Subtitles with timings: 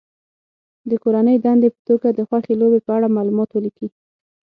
[0.89, 3.87] د کورنۍ دندې په توګه د خوښې لوبې په اړه معلومات ولیکي.